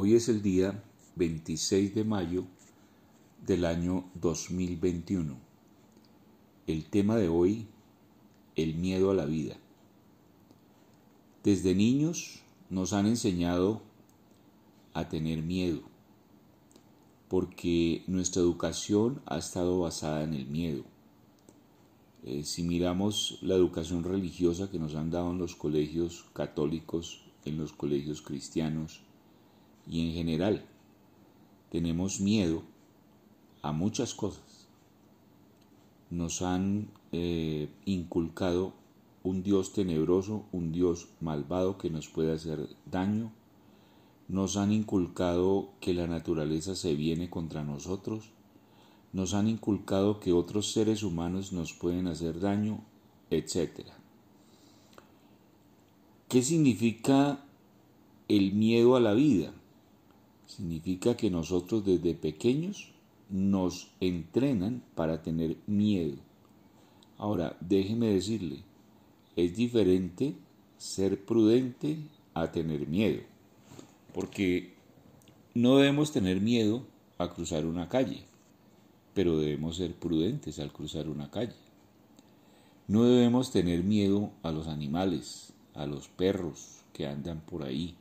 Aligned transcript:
Hoy 0.00 0.14
es 0.14 0.28
el 0.28 0.42
día 0.42 0.80
26 1.16 1.92
de 1.92 2.04
mayo 2.04 2.44
del 3.44 3.64
año 3.64 4.04
2021. 4.14 5.36
El 6.68 6.84
tema 6.84 7.16
de 7.16 7.28
hoy, 7.28 7.66
el 8.54 8.76
miedo 8.76 9.10
a 9.10 9.14
la 9.14 9.26
vida. 9.26 9.56
Desde 11.42 11.74
niños 11.74 12.42
nos 12.70 12.92
han 12.92 13.06
enseñado 13.06 13.82
a 14.94 15.08
tener 15.08 15.42
miedo, 15.42 15.80
porque 17.26 18.04
nuestra 18.06 18.40
educación 18.40 19.20
ha 19.26 19.38
estado 19.38 19.80
basada 19.80 20.22
en 20.22 20.34
el 20.34 20.46
miedo. 20.46 20.84
Eh, 22.22 22.44
si 22.44 22.62
miramos 22.62 23.40
la 23.42 23.56
educación 23.56 24.04
religiosa 24.04 24.70
que 24.70 24.78
nos 24.78 24.94
han 24.94 25.10
dado 25.10 25.32
en 25.32 25.38
los 25.38 25.56
colegios 25.56 26.24
católicos, 26.34 27.24
en 27.44 27.58
los 27.58 27.72
colegios 27.72 28.22
cristianos, 28.22 29.02
y 29.88 30.08
en 30.08 30.14
general 30.14 30.64
tenemos 31.70 32.20
miedo 32.20 32.62
a 33.62 33.72
muchas 33.72 34.14
cosas. 34.14 34.68
Nos 36.10 36.42
han 36.42 36.88
eh, 37.12 37.68
inculcado 37.84 38.72
un 39.22 39.42
Dios 39.42 39.72
tenebroso, 39.72 40.44
un 40.52 40.72
Dios 40.72 41.08
malvado 41.20 41.78
que 41.78 41.90
nos 41.90 42.08
puede 42.08 42.32
hacer 42.32 42.68
daño. 42.90 43.32
Nos 44.28 44.56
han 44.56 44.72
inculcado 44.72 45.70
que 45.80 45.94
la 45.94 46.06
naturaleza 46.06 46.74
se 46.74 46.94
viene 46.94 47.30
contra 47.30 47.64
nosotros. 47.64 48.30
Nos 49.12 49.34
han 49.34 49.48
inculcado 49.48 50.20
que 50.20 50.32
otros 50.32 50.72
seres 50.72 51.02
humanos 51.02 51.52
nos 51.52 51.72
pueden 51.72 52.06
hacer 52.06 52.40
daño, 52.40 52.80
etc. 53.30 53.86
¿Qué 56.28 56.42
significa 56.42 57.44
el 58.28 58.52
miedo 58.52 58.96
a 58.96 59.00
la 59.00 59.14
vida? 59.14 59.52
Significa 60.48 61.16
que 61.16 61.30
nosotros 61.30 61.84
desde 61.84 62.14
pequeños 62.14 62.90
nos 63.28 63.90
entrenan 64.00 64.82
para 64.94 65.22
tener 65.22 65.58
miedo. 65.66 66.16
Ahora, 67.18 67.56
déjeme 67.60 68.08
decirle, 68.08 68.62
es 69.36 69.54
diferente 69.54 70.34
ser 70.78 71.22
prudente 71.24 71.98
a 72.32 72.50
tener 72.50 72.88
miedo, 72.88 73.20
porque 74.14 74.72
no 75.54 75.76
debemos 75.76 76.12
tener 76.12 76.40
miedo 76.40 76.86
a 77.18 77.28
cruzar 77.28 77.66
una 77.66 77.88
calle, 77.88 78.22
pero 79.12 79.38
debemos 79.38 79.76
ser 79.76 79.94
prudentes 79.94 80.58
al 80.60 80.72
cruzar 80.72 81.08
una 81.08 81.30
calle. 81.30 81.56
No 82.86 83.04
debemos 83.04 83.52
tener 83.52 83.84
miedo 83.84 84.30
a 84.42 84.50
los 84.50 84.66
animales, 84.66 85.52
a 85.74 85.84
los 85.84 86.08
perros 86.08 86.78
que 86.94 87.06
andan 87.06 87.40
por 87.40 87.64
ahí, 87.64 87.96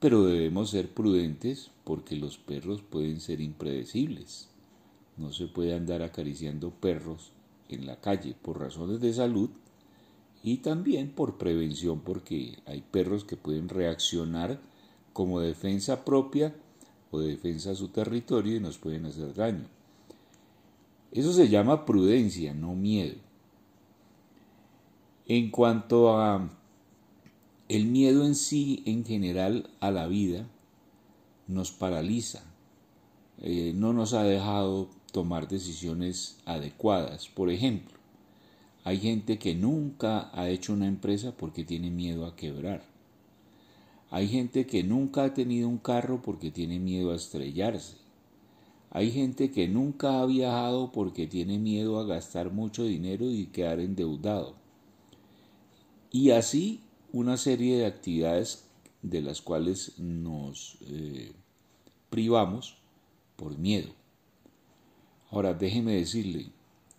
pero 0.00 0.24
debemos 0.24 0.70
ser 0.70 0.88
prudentes 0.88 1.70
porque 1.84 2.16
los 2.16 2.38
perros 2.38 2.82
pueden 2.82 3.20
ser 3.20 3.40
impredecibles. 3.40 4.48
No 5.18 5.32
se 5.32 5.46
puede 5.46 5.74
andar 5.74 6.02
acariciando 6.02 6.70
perros 6.70 7.32
en 7.68 7.86
la 7.86 8.00
calle 8.00 8.34
por 8.40 8.58
razones 8.58 9.00
de 9.00 9.12
salud 9.12 9.50
y 10.42 10.58
también 10.58 11.10
por 11.10 11.36
prevención 11.36 12.00
porque 12.00 12.58
hay 12.64 12.80
perros 12.80 13.24
que 13.24 13.36
pueden 13.36 13.68
reaccionar 13.68 14.58
como 15.12 15.40
defensa 15.40 16.04
propia 16.04 16.54
o 17.10 17.20
defensa 17.20 17.72
a 17.72 17.74
su 17.74 17.88
territorio 17.88 18.56
y 18.56 18.60
nos 18.60 18.78
pueden 18.78 19.04
hacer 19.04 19.34
daño. 19.34 19.66
Eso 21.12 21.32
se 21.32 21.48
llama 21.48 21.84
prudencia, 21.84 22.54
no 22.54 22.74
miedo. 22.74 23.16
En 25.26 25.50
cuanto 25.50 26.18
a 26.18 26.48
el 27.70 27.86
miedo 27.86 28.26
en 28.26 28.34
sí, 28.34 28.82
en 28.84 29.04
general, 29.04 29.70
a 29.78 29.92
la 29.92 30.08
vida, 30.08 30.44
nos 31.46 31.70
paraliza, 31.70 32.42
eh, 33.40 33.72
no 33.76 33.92
nos 33.92 34.12
ha 34.12 34.24
dejado 34.24 34.88
tomar 35.12 35.46
decisiones 35.46 36.40
adecuadas. 36.46 37.28
Por 37.28 37.48
ejemplo, 37.48 37.96
hay 38.82 38.98
gente 38.98 39.38
que 39.38 39.54
nunca 39.54 40.30
ha 40.32 40.48
hecho 40.48 40.72
una 40.72 40.88
empresa 40.88 41.30
porque 41.36 41.62
tiene 41.62 41.92
miedo 41.92 42.26
a 42.26 42.34
quebrar. 42.34 42.82
Hay 44.10 44.26
gente 44.26 44.66
que 44.66 44.82
nunca 44.82 45.22
ha 45.22 45.34
tenido 45.34 45.68
un 45.68 45.78
carro 45.78 46.22
porque 46.22 46.50
tiene 46.50 46.80
miedo 46.80 47.12
a 47.12 47.16
estrellarse. 47.16 47.98
Hay 48.90 49.12
gente 49.12 49.52
que 49.52 49.68
nunca 49.68 50.20
ha 50.20 50.26
viajado 50.26 50.90
porque 50.90 51.28
tiene 51.28 51.60
miedo 51.60 52.00
a 52.00 52.04
gastar 52.04 52.50
mucho 52.50 52.82
dinero 52.82 53.30
y 53.30 53.46
quedar 53.46 53.78
endeudado. 53.78 54.56
Y 56.10 56.30
así 56.30 56.80
una 57.12 57.36
serie 57.36 57.78
de 57.78 57.86
actividades 57.86 58.64
de 59.02 59.22
las 59.22 59.40
cuales 59.40 59.98
nos 59.98 60.78
eh, 60.82 61.32
privamos 62.10 62.76
por 63.36 63.56
miedo. 63.58 63.88
Ahora, 65.30 65.54
déjeme 65.54 65.94
decirle, 65.94 66.50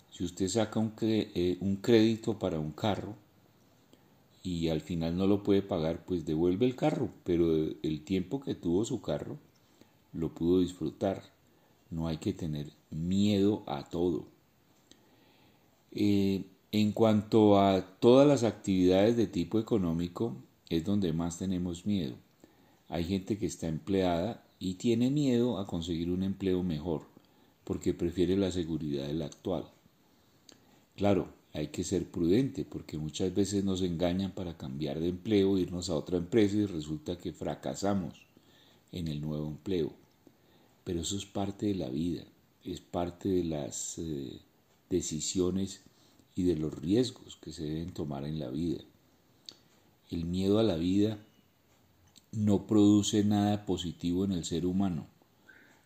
si 0.09 0.23
usted 0.23 0.47
saca 0.47 0.79
un, 0.79 0.93
eh, 1.01 1.57
un 1.59 1.75
crédito 1.77 2.39
para 2.39 2.59
un 2.59 2.71
carro 2.71 3.15
y 4.43 4.69
al 4.69 4.81
final 4.81 5.17
no 5.17 5.27
lo 5.27 5.43
puede 5.43 5.61
pagar, 5.61 6.03
pues 6.05 6.25
devuelve 6.25 6.65
el 6.65 6.75
carro, 6.75 7.09
pero 7.23 7.45
el 7.83 8.03
tiempo 8.03 8.41
que 8.41 8.55
tuvo 8.55 8.85
su 8.85 9.01
carro 9.01 9.37
lo 10.13 10.33
pudo 10.33 10.61
disfrutar. 10.61 11.23
No 11.89 12.07
hay 12.07 12.17
que 12.17 12.33
tener 12.33 12.71
miedo 12.89 13.63
a 13.67 13.83
todo. 13.89 14.25
Eh, 15.91 16.45
en 16.71 16.93
cuanto 16.93 17.59
a 17.59 17.81
todas 17.99 18.27
las 18.27 18.43
actividades 18.43 19.17
de 19.17 19.27
tipo 19.27 19.59
económico, 19.59 20.35
es 20.69 20.85
donde 20.85 21.11
más 21.11 21.37
tenemos 21.37 21.85
miedo. 21.85 22.15
Hay 22.87 23.03
gente 23.03 23.37
que 23.37 23.45
está 23.45 23.67
empleada 23.67 24.43
y 24.57 24.75
tiene 24.75 25.09
miedo 25.09 25.57
a 25.57 25.67
conseguir 25.67 26.09
un 26.09 26.23
empleo 26.23 26.63
mejor, 26.63 27.03
porque 27.65 27.93
prefiere 27.93 28.37
la 28.37 28.51
seguridad 28.51 29.07
del 29.07 29.21
actual. 29.21 29.65
Claro, 30.95 31.27
hay 31.53 31.67
que 31.67 31.83
ser 31.83 32.09
prudente, 32.09 32.63
porque 32.63 32.97
muchas 32.97 33.33
veces 33.33 33.65
nos 33.65 33.81
engañan 33.81 34.31
para 34.31 34.57
cambiar 34.57 34.99
de 34.99 35.09
empleo, 35.09 35.57
irnos 35.57 35.89
a 35.89 35.95
otra 35.95 36.17
empresa 36.17 36.55
y 36.55 36.65
resulta 36.65 37.17
que 37.17 37.33
fracasamos 37.33 38.13
en 38.93 39.09
el 39.09 39.19
nuevo 39.19 39.47
empleo. 39.47 39.91
Pero 40.85 41.01
eso 41.01 41.17
es 41.17 41.25
parte 41.25 41.65
de 41.67 41.75
la 41.75 41.89
vida, 41.89 42.23
es 42.63 42.79
parte 42.79 43.27
de 43.27 43.43
las 43.43 43.97
eh, 43.97 44.39
decisiones 44.89 45.81
y 46.35 46.43
de 46.43 46.55
los 46.55 46.73
riesgos 46.73 47.37
que 47.37 47.51
se 47.51 47.63
deben 47.63 47.93
tomar 47.93 48.25
en 48.25 48.39
la 48.39 48.49
vida. 48.49 48.81
El 50.09 50.25
miedo 50.25 50.59
a 50.59 50.63
la 50.63 50.75
vida 50.75 51.17
no 52.31 52.67
produce 52.67 53.23
nada 53.23 53.65
positivo 53.65 54.25
en 54.25 54.31
el 54.31 54.45
ser 54.45 54.65
humano. 54.65 55.07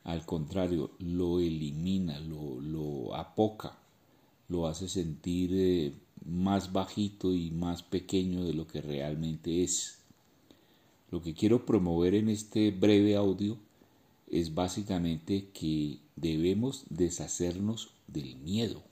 Al 0.03 0.25
contrario, 0.25 0.91
lo 0.99 1.39
elimina, 1.39 2.19
lo, 2.19 2.59
lo 2.61 3.15
apoca, 3.15 3.77
lo 4.49 4.67
hace 4.67 4.87
sentir 4.87 5.51
eh, 5.53 5.93
más 6.25 6.71
bajito 6.71 7.33
y 7.33 7.49
más 7.51 7.81
pequeño 7.81 8.43
de 8.43 8.53
lo 8.53 8.67
que 8.67 8.81
realmente 8.81 9.63
es. 9.63 9.99
Lo 11.09 11.21
que 11.23 11.33
quiero 11.33 11.65
promover 11.65 12.13
en 12.13 12.29
este 12.29 12.71
breve 12.71 13.15
audio 13.15 13.57
es 14.27 14.53
básicamente 14.53 15.49
que 15.53 15.99
debemos 16.15 16.83
deshacernos 16.89 17.91
del 18.07 18.35
miedo 18.37 18.83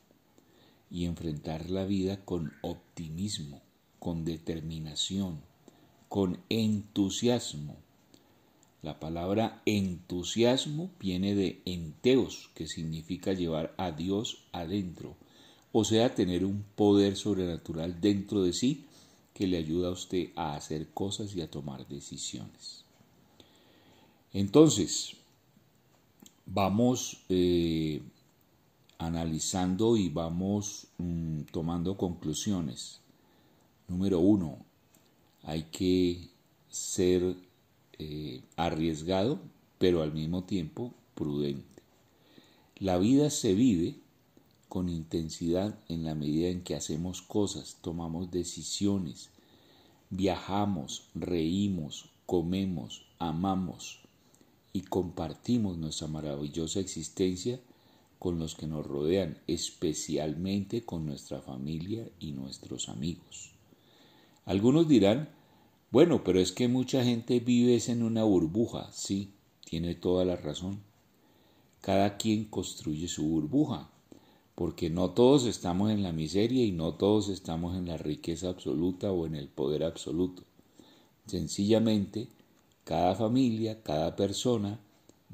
y 0.94 1.06
enfrentar 1.06 1.72
la 1.72 1.86
vida 1.86 2.24
con 2.24 2.54
optimismo, 2.62 3.62
con 3.98 4.24
determinación, 4.24 5.42
con 6.08 6.40
entusiasmo. 6.50 7.76
La 8.84 9.00
palabra 9.00 9.64
entusiasmo 9.66 10.92
viene 11.00 11.34
de 11.34 11.62
enteos, 11.66 12.52
que 12.54 12.68
significa 12.68 13.34
llevar 13.34 13.74
a 13.78 13.92
Dios 13.92 14.44
adentro, 14.52 15.16
o 15.72 15.84
sea, 15.84 16.14
tener 16.14 16.46
un 16.46 16.64
poder 16.76 17.16
sobrenatural 17.16 18.00
dentro 18.00 18.44
de 18.44 18.54
sí 18.54 18.86
que 19.34 19.48
le 19.48 19.58
ayuda 19.58 19.88
a 19.88 19.94
usted 19.94 20.30
a 20.36 20.56
hacer 20.56 20.90
cosas 20.90 21.36
y 21.36 21.42
a 21.42 21.50
tomar 21.50 21.88
decisiones. 21.88 22.86
Entonces, 24.32 25.16
vamos 26.46 27.24
eh, 27.30 28.02
analizando 29.06 29.98
y 29.98 30.10
vamos 30.10 30.88
mm, 30.98 31.42
tomando 31.52 31.98
conclusiones. 31.98 33.02
Número 33.88 34.20
uno, 34.20 34.66
hay 35.44 35.64
que 35.64 36.30
ser 36.70 37.36
eh, 38.00 38.42
arriesgado, 38.56 39.40
pero 39.78 40.02
al 40.02 40.14
mismo 40.14 40.44
tiempo 40.44 40.94
prudente. 41.16 41.84
La 42.78 42.98
vida 42.98 43.30
se 43.30 43.54
vive 43.54 43.96
con 44.70 44.90
intensidad 44.90 45.78
en 45.90 46.04
la 46.04 46.16
medida 46.16 46.48
en 46.48 46.64
que 46.64 46.76
hacemos 46.76 47.22
cosas, 47.22 47.78
tomamos 47.82 48.32
decisiones, 48.32 49.30
viajamos, 50.10 51.10
reímos, 51.14 52.10
comemos, 52.26 53.06
amamos 53.20 54.00
y 54.72 54.82
compartimos 54.82 55.78
nuestra 55.78 56.08
maravillosa 56.08 56.80
existencia 56.80 57.60
con 58.24 58.40
los 58.40 58.56
que 58.56 58.68
nos 58.68 58.88
rodean, 58.88 59.38
especialmente 59.48 60.86
con 60.86 61.06
nuestra 61.06 61.42
familia 61.42 62.08
y 62.22 62.32
nuestros 62.32 62.88
amigos. 62.88 63.52
Algunos 64.46 64.88
dirán, 64.88 65.28
Bueno, 65.92 66.24
pero 66.24 66.40
es 66.40 66.54
que 66.54 66.70
mucha 66.70 67.04
gente 67.04 67.42
vive 67.42 67.78
en 67.86 68.02
una 68.02 68.24
burbuja, 68.24 68.90
sí, 68.94 69.34
tiene 69.66 69.94
toda 69.94 70.24
la 70.24 70.38
razón. 70.38 70.80
Cada 71.82 72.16
quien 72.16 72.46
construye 72.46 73.10
su 73.10 73.28
burbuja, 73.28 73.90
porque 74.56 74.90
no 74.90 75.10
todos 75.10 75.46
estamos 75.46 75.92
en 75.92 76.02
la 76.02 76.14
miseria 76.14 76.64
y 76.64 76.72
no 76.72 76.94
todos 76.94 77.28
estamos 77.28 77.76
en 77.76 77.88
la 77.88 77.98
riqueza 77.98 78.48
absoluta 78.48 79.12
o 79.12 79.26
en 79.26 79.36
el 79.36 79.50
poder 79.50 79.84
absoluto. 79.84 80.44
Sencillamente, 81.28 82.30
cada 82.86 83.16
familia, 83.16 83.84
cada 83.84 84.16
persona 84.16 84.80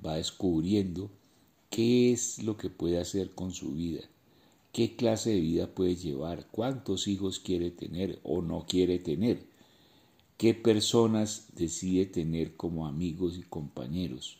va 0.03 0.15
descubriendo 0.15 1.11
qué 1.69 2.11
es 2.11 2.41
lo 2.43 2.57
que 2.57 2.69
puede 2.69 2.99
hacer 2.99 3.31
con 3.31 3.51
su 3.51 3.73
vida, 3.73 4.01
qué 4.71 4.95
clase 4.95 5.31
de 5.31 5.39
vida 5.39 5.67
puede 5.67 5.95
llevar, 5.95 6.47
cuántos 6.51 7.07
hijos 7.07 7.39
quiere 7.39 7.71
tener 7.71 8.19
o 8.23 8.41
no 8.41 8.65
quiere 8.67 8.99
tener, 8.99 9.43
qué 10.37 10.53
personas 10.53 11.47
decide 11.55 12.05
tener 12.05 12.55
como 12.55 12.87
amigos 12.87 13.37
y 13.37 13.43
compañeros, 13.43 14.37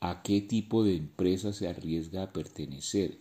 a 0.00 0.22
qué 0.22 0.40
tipo 0.40 0.84
de 0.84 0.96
empresa 0.96 1.52
se 1.52 1.68
arriesga 1.68 2.24
a 2.24 2.32
pertenecer, 2.32 3.18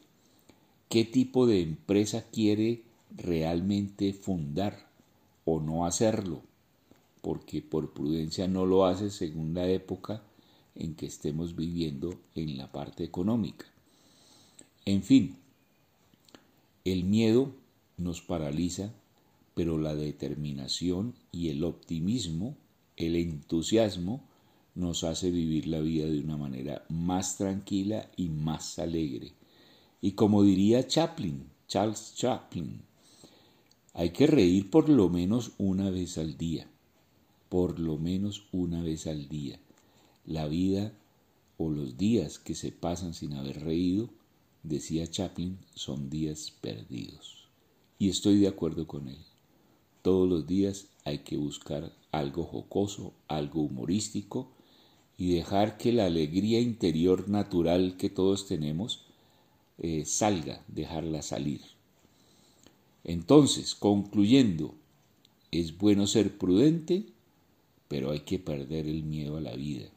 qué 0.89 1.05
tipo 1.05 1.47
de 1.47 1.61
empresa 1.61 2.25
quiere 2.31 2.83
realmente 3.15 4.13
fundar 4.13 4.89
o 5.45 5.61
no 5.61 5.85
hacerlo, 5.85 6.41
porque 7.21 7.61
por 7.61 7.93
prudencia 7.93 8.47
no 8.47 8.65
lo 8.65 8.85
hace 8.85 9.09
según 9.09 9.53
la 9.53 9.67
época 9.67 10.23
en 10.79 10.95
que 10.95 11.05
estemos 11.05 11.55
viviendo 11.55 12.19
en 12.35 12.57
la 12.57 12.71
parte 12.71 13.03
económica. 13.03 13.65
En 14.85 15.03
fin, 15.03 15.35
el 16.85 17.03
miedo 17.03 17.53
nos 17.97 18.21
paraliza, 18.21 18.93
pero 19.53 19.77
la 19.77 19.95
determinación 19.95 21.15
y 21.31 21.49
el 21.49 21.63
optimismo, 21.63 22.55
el 22.95 23.15
entusiasmo, 23.15 24.23
nos 24.75 25.03
hace 25.03 25.31
vivir 25.31 25.67
la 25.67 25.79
vida 25.79 26.05
de 26.05 26.19
una 26.19 26.37
manera 26.37 26.85
más 26.89 27.37
tranquila 27.37 28.09
y 28.15 28.29
más 28.29 28.77
alegre. 28.79 29.33
Y 30.01 30.11
como 30.11 30.43
diría 30.43 30.87
Chaplin, 30.87 31.43
Charles 31.67 32.13
Chaplin, 32.15 32.81
hay 33.93 34.11
que 34.11 34.27
reír 34.27 34.69
por 34.69 34.89
lo 34.89 35.09
menos 35.09 35.53
una 35.57 35.89
vez 35.89 36.19
al 36.19 36.37
día, 36.37 36.69
por 37.49 37.79
lo 37.79 37.97
menos 37.97 38.47
una 38.51 38.83
vez 38.83 39.07
al 39.07 39.27
día. 39.27 39.59
La 40.27 40.45
vida 40.49 40.91
o 41.57 41.69
los 41.69 41.97
días 41.97 42.37
que 42.37 42.53
se 42.53 42.73
pasan 42.73 43.13
sin 43.13 43.33
haber 43.33 43.63
reído, 43.63 44.09
decía 44.61 45.07
Chaplin, 45.07 45.57
son 45.73 46.09
días 46.09 46.51
perdidos. 46.59 47.47
Y 47.97 48.09
estoy 48.09 48.37
de 48.37 48.49
acuerdo 48.49 48.87
con 48.87 49.07
él. 49.07 49.19
Todos 50.01 50.27
los 50.27 50.45
días 50.45 50.87
hay 51.05 51.19
que 51.19 51.37
buscar 51.37 51.93
algo 52.11 52.43
jocoso, 52.43 53.13
algo 53.29 53.61
humorístico, 53.61 54.51
y 55.17 55.33
dejar 55.33 55.77
que 55.77 55.93
la 55.93 56.07
alegría 56.07 56.59
interior 56.59 57.29
natural 57.29 57.95
que 57.97 58.09
todos 58.09 58.47
tenemos 58.47 59.05
eh, 59.79 60.03
salga, 60.03 60.61
dejarla 60.67 61.21
salir. 61.21 61.61
Entonces, 63.05 63.75
concluyendo, 63.75 64.75
es 65.51 65.77
bueno 65.77 66.05
ser 66.05 66.37
prudente, 66.37 67.05
pero 67.87 68.11
hay 68.11 68.19
que 68.19 68.39
perder 68.39 68.87
el 68.87 69.03
miedo 69.03 69.37
a 69.37 69.41
la 69.41 69.55
vida. 69.55 69.89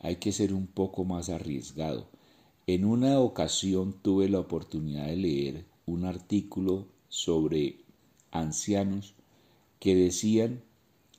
Hay 0.00 0.16
que 0.16 0.32
ser 0.32 0.54
un 0.54 0.66
poco 0.66 1.04
más 1.04 1.28
arriesgado. 1.28 2.08
En 2.66 2.84
una 2.84 3.18
ocasión 3.20 3.94
tuve 4.02 4.28
la 4.28 4.40
oportunidad 4.40 5.06
de 5.06 5.16
leer 5.16 5.64
un 5.86 6.04
artículo 6.04 6.86
sobre 7.08 7.76
ancianos 8.30 9.14
que 9.80 9.94
decían 9.94 10.62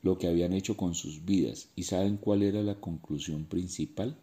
lo 0.02 0.18
que 0.18 0.28
habían 0.28 0.54
hecho 0.54 0.78
con 0.78 0.96
sus 0.96 1.26
vidas. 1.26 1.70
¿Y 1.76 1.84
saben 1.84 2.18
cuál 2.18 2.44
era 2.44 2.62
la 2.62 2.76
conclusión 2.76 3.46
principal? 3.46 4.16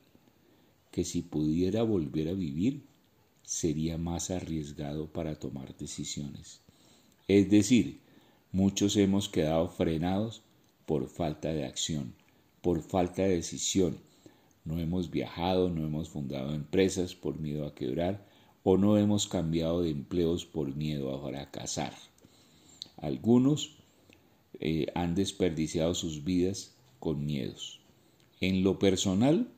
Que 0.90 1.04
si 1.04 1.22
pudiera 1.22 1.82
volver 1.82 2.28
a 2.28 2.32
vivir, 2.32 2.82
sería 3.42 3.98
más 3.98 4.30
arriesgado 4.30 5.06
para 5.06 5.38
tomar 5.38 5.76
decisiones. 5.76 6.60
Es 7.28 7.50
decir, 7.50 8.00
muchos 8.52 8.96
hemos 8.96 9.28
quedado 9.28 9.68
frenados 9.68 10.42
por 10.86 11.08
falta 11.08 11.52
de 11.52 11.64
acción, 11.64 12.14
por 12.62 12.82
falta 12.82 13.22
de 13.22 13.36
decisión. 13.36 13.98
No 14.66 14.78
hemos 14.78 15.10
viajado, 15.10 15.70
no 15.70 15.86
hemos 15.86 16.10
fundado 16.10 16.52
empresas 16.52 17.14
por 17.14 17.38
miedo 17.38 17.66
a 17.66 17.74
quebrar 17.74 18.26
o 18.62 18.76
no 18.76 18.98
hemos 18.98 19.26
cambiado 19.26 19.82
de 19.82 19.90
empleos 19.90 20.44
por 20.44 20.74
miedo 20.74 21.14
a 21.14 21.26
fracasar. 21.26 21.94
Algunos 22.98 23.76
eh, 24.60 24.86
han 24.94 25.14
desperdiciado 25.14 25.94
sus 25.94 26.24
vidas 26.24 26.74
con 26.98 27.24
miedos. 27.24 27.80
En 28.40 28.62
lo 28.62 28.78
personal, 28.78 29.48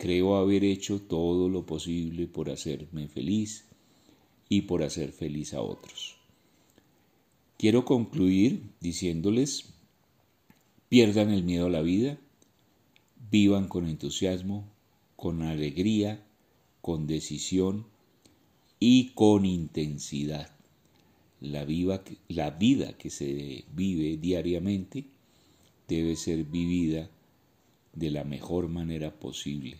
Creo 0.00 0.36
haber 0.36 0.64
hecho 0.64 0.98
todo 1.02 1.50
lo 1.50 1.66
posible 1.66 2.26
por 2.26 2.48
hacerme 2.48 3.06
feliz 3.06 3.66
y 4.48 4.62
por 4.62 4.82
hacer 4.82 5.12
feliz 5.12 5.52
a 5.52 5.60
otros. 5.60 6.16
Quiero 7.58 7.84
concluir 7.84 8.62
diciéndoles, 8.80 9.74
pierdan 10.88 11.28
el 11.28 11.44
miedo 11.44 11.66
a 11.66 11.70
la 11.70 11.82
vida, 11.82 12.18
vivan 13.30 13.68
con 13.68 13.86
entusiasmo, 13.86 14.68
con 15.16 15.42
alegría, 15.42 16.22
con 16.80 17.06
decisión 17.06 17.86
y 18.78 19.10
con 19.10 19.44
intensidad. 19.44 20.50
La, 21.40 21.66
la 22.28 22.50
vida 22.50 22.92
que 22.98 23.10
se 23.10 23.64
vive 23.74 24.16
diariamente 24.16 25.04
debe 25.88 26.16
ser 26.16 26.44
vivida 26.44 27.08
de 27.94 28.10
la 28.10 28.24
mejor 28.24 28.68
manera 28.68 29.18
posible 29.18 29.78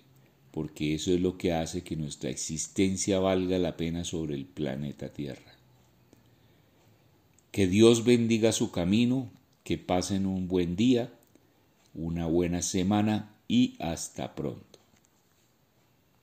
porque 0.51 0.95
eso 0.95 1.13
es 1.13 1.21
lo 1.21 1.39
que 1.39 1.53
hace 1.53 1.83
que 1.83 1.97
nuestra 1.97 2.31
existencia 2.31 3.21
valga 3.21 3.59
la 3.59 3.77
pena 3.77 4.05
sobre 4.05 4.35
el 4.35 4.47
planeta 4.47 5.09
Tierra. 5.11 5.55
Que 7.53 7.67
Dios 7.67 8.05
bendiga 8.05 8.53
su 8.53 8.71
camino, 8.71 9.31
que 9.65 9.79
pasen 9.79 10.27
un 10.27 10.49
buen 10.49 10.77
día, 10.77 11.13
una 11.95 12.27
buena 12.27 12.63
semana 12.63 13.35
y 13.51 13.77
hasta 13.81 14.33
pronto. 14.33 14.70